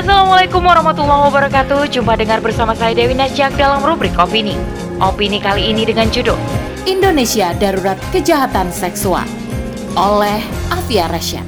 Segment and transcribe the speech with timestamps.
[0.00, 1.92] Assalamualaikum warahmatullahi wabarakatuh.
[1.92, 4.56] Jumpa dengar bersama saya Dewi Nasjak dalam rubrik Opini.
[4.96, 6.40] Opini kali ini dengan judul
[6.88, 9.28] Indonesia Darurat Kejahatan Seksual
[10.00, 10.40] oleh
[10.72, 11.44] Afia Rasya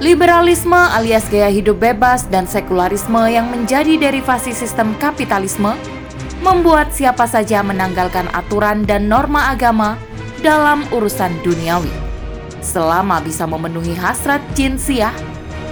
[0.00, 5.76] Liberalisme alias gaya hidup bebas dan sekularisme yang menjadi derivasi sistem kapitalisme
[6.40, 10.00] membuat siapa saja menanggalkan aturan dan norma agama
[10.40, 11.92] dalam urusan duniawi.
[12.64, 15.12] Selama bisa memenuhi hasrat jinsiah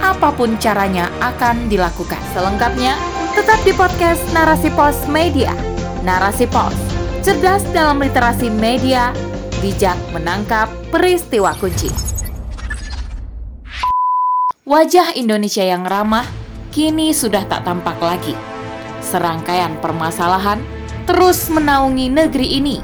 [0.01, 2.17] apa pun caranya akan dilakukan.
[2.33, 2.97] Selengkapnya,
[3.37, 5.53] tetap di podcast Narasi Pos Media.
[6.01, 6.73] Narasi Pos,
[7.21, 9.13] cerdas dalam literasi media,
[9.61, 11.93] bijak menangkap peristiwa kunci.
[14.65, 16.25] Wajah Indonesia yang ramah
[16.73, 18.33] kini sudah tak tampak lagi.
[19.05, 20.57] Serangkaian permasalahan
[21.05, 22.77] terus menaungi negeri ini.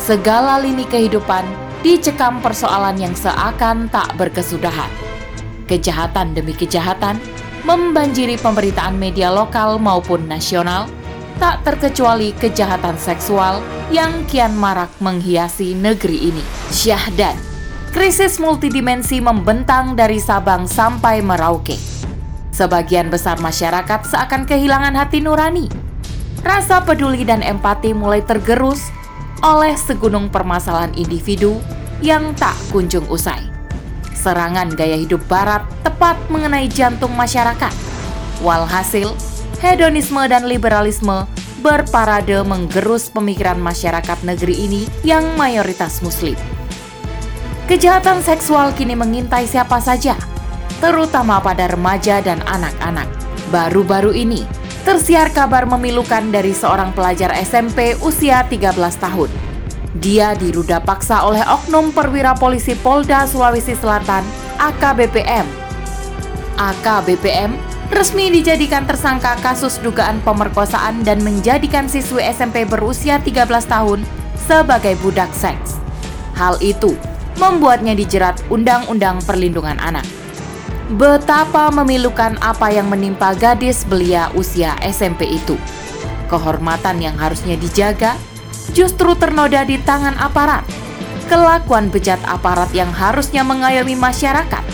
[0.00, 1.44] Segala lini kehidupan
[1.86, 5.09] dicekam persoalan yang seakan tak berkesudahan
[5.70, 7.22] kejahatan demi kejahatan
[7.62, 10.90] membanjiri pemberitaan media lokal maupun nasional,
[11.38, 13.62] tak terkecuali kejahatan seksual
[13.94, 16.44] yang kian marak menghiasi negeri ini.
[16.74, 17.38] Syahdan,
[17.94, 21.78] krisis multidimensi membentang dari Sabang sampai Merauke.
[22.50, 25.70] Sebagian besar masyarakat seakan kehilangan hati nurani.
[26.44, 28.88] Rasa peduli dan empati mulai tergerus
[29.40, 31.60] oleh segunung permasalahan individu
[32.00, 33.49] yang tak kunjung usai
[34.20, 37.72] serangan gaya hidup barat tepat mengenai jantung masyarakat.
[38.44, 39.16] Walhasil,
[39.64, 41.24] hedonisme dan liberalisme
[41.64, 46.36] berparade menggerus pemikiran masyarakat negeri ini yang mayoritas muslim.
[47.64, 50.16] Kejahatan seksual kini mengintai siapa saja,
[50.84, 53.08] terutama pada remaja dan anak-anak.
[53.48, 54.44] Baru-baru ini,
[54.84, 59.49] tersiar kabar memilukan dari seorang pelajar SMP usia 13 tahun
[59.98, 64.22] dia diruda paksa oleh oknum perwira polisi Polda Sulawesi Selatan
[64.62, 65.46] AKBPM.
[66.54, 67.50] AKBPM
[67.90, 74.06] resmi dijadikan tersangka kasus dugaan pemerkosaan dan menjadikan siswi SMP berusia 13 tahun
[74.46, 75.82] sebagai budak seks.
[76.38, 76.94] Hal itu
[77.40, 80.06] membuatnya dijerat Undang-Undang Perlindungan Anak.
[80.90, 85.58] Betapa memilukan apa yang menimpa gadis belia usia SMP itu.
[86.26, 88.14] Kehormatan yang harusnya dijaga
[88.72, 90.62] justru ternoda di tangan aparat.
[91.30, 94.64] Kelakuan bejat aparat yang harusnya mengayomi masyarakat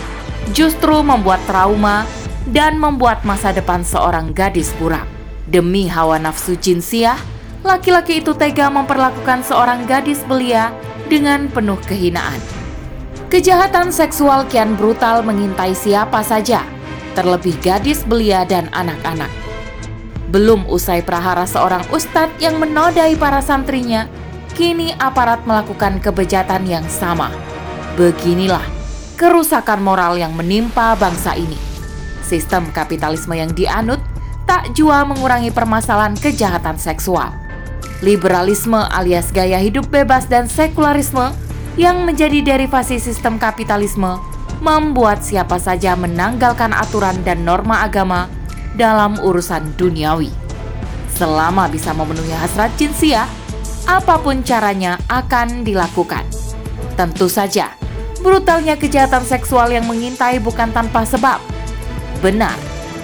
[0.56, 2.08] justru membuat trauma
[2.48, 5.04] dan membuat masa depan seorang gadis buram.
[5.46, 7.18] Demi hawa nafsu jinsiah,
[7.60, 10.72] laki-laki itu tega memperlakukan seorang gadis belia
[11.06, 12.38] dengan penuh kehinaan.
[13.26, 16.62] Kejahatan seksual kian brutal mengintai siapa saja,
[17.18, 19.45] terlebih gadis belia dan anak-anak.
[20.26, 24.10] Belum usai prahara seorang ustadz yang menodai para santrinya,
[24.58, 27.30] kini aparat melakukan kebejatan yang sama.
[27.94, 28.62] Beginilah
[29.14, 31.56] kerusakan moral yang menimpa bangsa ini.
[32.26, 34.02] Sistem kapitalisme yang dianut
[34.44, 37.30] tak jua mengurangi permasalahan kejahatan seksual.
[38.04, 41.32] Liberalisme alias gaya hidup bebas dan sekularisme
[41.80, 44.20] yang menjadi derivasi sistem kapitalisme
[44.60, 48.28] membuat siapa saja menanggalkan aturan dan norma agama
[48.76, 50.28] dalam urusan duniawi.
[51.16, 53.24] Selama bisa memenuhi hasrat jinsiah,
[53.88, 56.28] apa pun caranya akan dilakukan.
[56.94, 57.72] Tentu saja,
[58.20, 61.40] brutalnya kejahatan seksual yang mengintai bukan tanpa sebab.
[62.20, 62.54] Benar,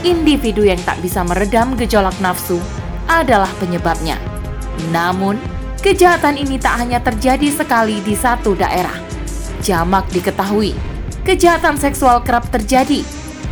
[0.05, 2.61] individu yang tak bisa meredam gejolak nafsu
[3.09, 4.21] adalah penyebabnya.
[4.93, 5.41] Namun,
[5.81, 8.97] kejahatan ini tak hanya terjadi sekali di satu daerah.
[9.63, 10.75] Jamak diketahui,
[11.23, 13.07] kejahatan seksual kerap terjadi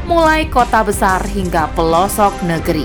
[0.05, 2.85] mulai kota besar hingga pelosok negeri.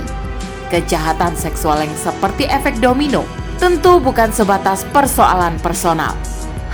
[0.69, 3.25] Kejahatan seksual yang seperti efek domino
[3.57, 6.13] tentu bukan sebatas persoalan personal.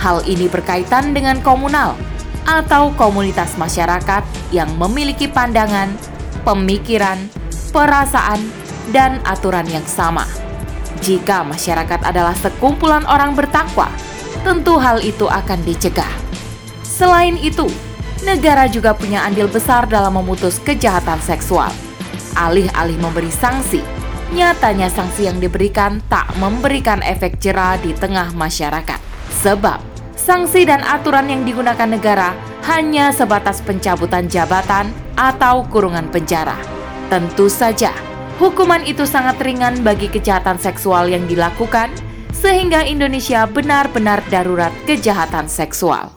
[0.02, 1.94] Hal ini berkaitan dengan komunal
[2.42, 5.94] atau komunitas masyarakat yang memiliki pandangan,
[6.42, 7.30] pemikiran,
[7.70, 8.42] perasaan,
[8.90, 10.26] dan aturan yang sama.
[11.02, 13.90] Jika masyarakat adalah sekumpulan orang bertakwa,
[14.42, 16.10] tentu hal itu akan dicegah.
[16.82, 17.70] Selain itu,
[18.22, 21.70] negara juga punya andil besar dalam memutus kejahatan seksual.
[22.38, 23.84] Alih-alih memberi sanksi,
[24.32, 28.98] nyatanya sanksi yang diberikan tak memberikan efek jerah di tengah masyarakat.
[29.44, 29.78] Sebab,
[30.16, 32.32] sanksi dan aturan yang digunakan negara
[32.70, 36.56] hanya sebatas pencabutan jabatan atau kurungan penjara.
[37.10, 37.92] Tentu saja,
[38.40, 41.92] hukuman itu sangat ringan bagi kejahatan seksual yang dilakukan,
[42.32, 46.08] sehingga Indonesia benar-benar darurat kejahatan seksual.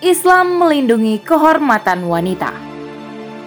[0.00, 2.56] Islam melindungi kehormatan wanita.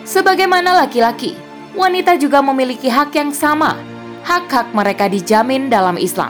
[0.06, 1.34] Sebagaimana laki-laki,
[1.74, 3.74] wanita juga memiliki hak yang sama.
[4.22, 6.30] Hak-hak mereka dijamin dalam Islam.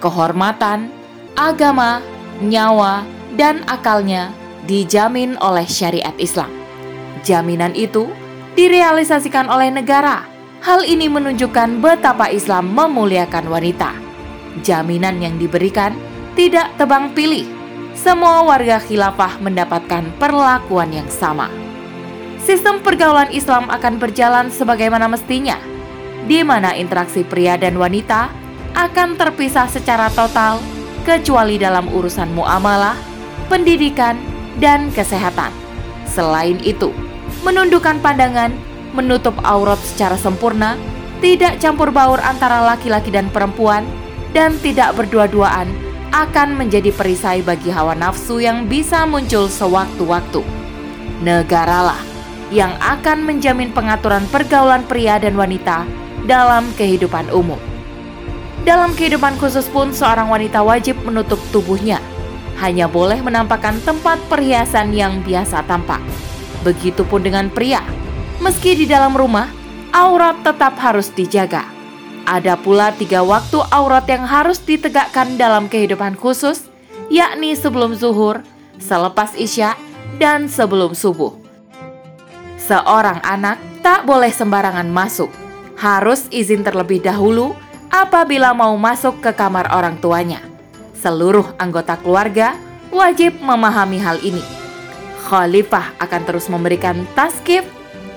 [0.00, 0.88] Kehormatan,
[1.36, 2.00] agama,
[2.40, 3.04] nyawa,
[3.36, 4.32] dan akalnya
[4.64, 6.48] dijamin oleh syariat Islam.
[7.20, 8.08] Jaminan itu
[8.56, 10.24] direalisasikan oleh negara.
[10.64, 13.92] Hal ini menunjukkan betapa Islam memuliakan wanita.
[14.64, 15.92] Jaminan yang diberikan
[16.32, 17.59] tidak tebang pilih.
[18.00, 21.52] Semua warga khilafah mendapatkan perlakuan yang sama.
[22.40, 25.60] Sistem pergaulan Islam akan berjalan sebagaimana mestinya,
[26.24, 28.32] di mana interaksi pria dan wanita
[28.72, 30.64] akan terpisah secara total
[31.04, 32.96] kecuali dalam urusan muamalah,
[33.52, 34.16] pendidikan,
[34.56, 35.52] dan kesehatan.
[36.08, 36.96] Selain itu,
[37.44, 38.56] menundukkan pandangan,
[38.96, 40.80] menutup aurat secara sempurna,
[41.20, 43.84] tidak campur baur antara laki-laki dan perempuan,
[44.32, 50.42] dan tidak berdua-duaan akan menjadi perisai bagi hawa nafsu yang bisa muncul sewaktu-waktu.
[51.22, 51.98] Negaralah
[52.50, 55.86] yang akan menjamin pengaturan pergaulan pria dan wanita
[56.26, 57.58] dalam kehidupan umum.
[58.66, 62.02] Dalam kehidupan khusus pun seorang wanita wajib menutup tubuhnya.
[62.60, 66.02] Hanya boleh menampakkan tempat perhiasan yang biasa tampak.
[66.60, 67.80] Begitupun dengan pria.
[68.44, 69.48] Meski di dalam rumah,
[69.96, 71.79] aurat tetap harus dijaga.
[72.28, 76.68] Ada pula tiga waktu aurat yang harus ditegakkan dalam kehidupan khusus,
[77.10, 78.44] yakni sebelum zuhur,
[78.80, 79.74] selepas isya,
[80.20, 81.34] dan sebelum subuh.
[82.60, 85.32] Seorang anak tak boleh sembarangan masuk,
[85.80, 87.56] harus izin terlebih dahulu
[87.90, 90.38] apabila mau masuk ke kamar orang tuanya.
[91.00, 92.54] Seluruh anggota keluarga
[92.92, 94.44] wajib memahami hal ini.
[95.26, 97.64] Khalifah akan terus memberikan taskif,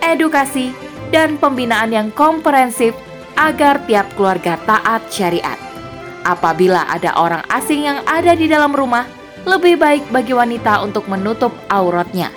[0.03, 0.75] edukasi,
[1.13, 2.97] dan pembinaan yang komprehensif
[3.37, 5.57] agar tiap keluarga taat syariat.
[6.23, 9.03] Apabila ada orang asing yang ada di dalam rumah,
[9.43, 12.31] lebih baik bagi wanita untuk menutup auratnya.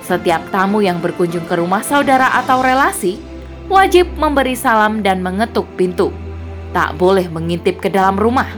[0.00, 3.20] Setiap tamu yang berkunjung ke rumah saudara atau relasi
[3.68, 6.14] wajib memberi salam dan mengetuk pintu.
[6.72, 8.48] Tak boleh mengintip ke dalam rumah.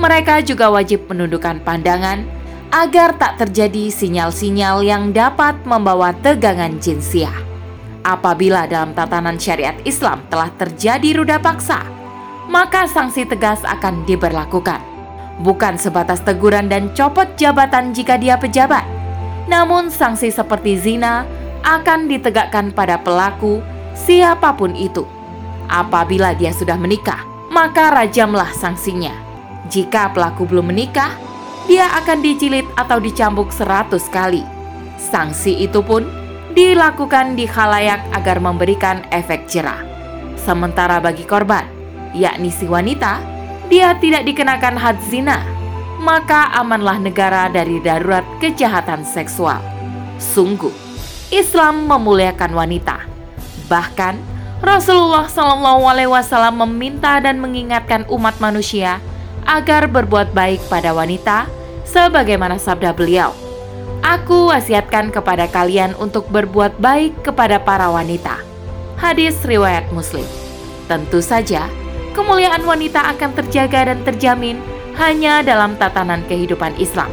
[0.00, 2.24] Mereka juga wajib menundukkan pandangan
[2.72, 7.43] agar tak terjadi sinyal-sinyal yang dapat membawa tegangan jinsiah
[8.04, 11.82] apabila dalam tatanan syariat Islam telah terjadi ruda paksa,
[12.46, 14.78] maka sanksi tegas akan diberlakukan.
[15.42, 18.86] Bukan sebatas teguran dan copot jabatan jika dia pejabat,
[19.50, 21.26] namun sanksi seperti zina
[21.66, 23.58] akan ditegakkan pada pelaku
[23.96, 25.02] siapa pun itu.
[25.66, 29.10] Apabila dia sudah menikah, maka rajamlah sanksinya.
[29.72, 31.10] Jika pelaku belum menikah,
[31.64, 34.44] dia akan dijilid atau dicambuk seratus kali.
[35.00, 36.04] Sanksi itu pun
[36.54, 39.82] dilakukan di khalayak agar memberikan efek jerah.
[40.38, 41.66] Sementara bagi korban,
[42.14, 43.18] yakni si wanita,
[43.66, 45.42] dia tidak dikenakan had zina,
[45.98, 49.58] maka amanlah negara dari darurat kejahatan seksual.
[50.22, 50.72] Sungguh,
[51.34, 53.02] Islam memuliakan wanita.
[53.66, 54.14] Bahkan
[54.62, 59.02] Rasulullah Shallallahu Alaihi Wasallam meminta dan mengingatkan umat manusia
[59.44, 61.50] agar berbuat baik pada wanita,
[61.84, 63.43] sebagaimana sabda beliau
[64.04, 68.36] Aku wasiatkan kepada kalian untuk berbuat baik kepada para wanita.
[69.00, 70.28] Hadis riwayat Muslim.
[70.84, 71.72] Tentu saja,
[72.12, 74.60] kemuliaan wanita akan terjaga dan terjamin
[75.00, 77.08] hanya dalam tatanan kehidupan Islam.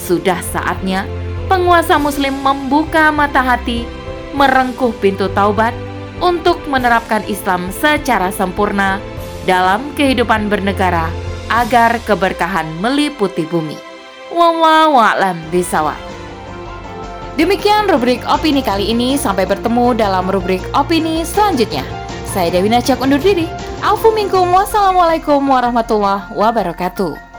[0.00, 1.04] Sudah saatnya
[1.52, 3.84] penguasa Muslim membuka mata hati,
[4.32, 5.76] merengkuh pintu taubat
[6.24, 8.96] untuk menerapkan Islam secara sempurna
[9.44, 11.12] dalam kehidupan bernegara
[11.52, 13.76] agar keberkahan meliputi bumi.
[14.32, 16.13] Wallahu a'lam bishawab.
[17.34, 19.18] Demikian rubrik opini kali ini.
[19.18, 21.82] Sampai bertemu dalam rubrik opini selanjutnya.
[22.30, 23.50] Saya Dewi Najak undur diri.
[23.82, 24.54] Alfu minkum.
[24.54, 27.33] Wassalamualaikum warahmatullahi wabarakatuh.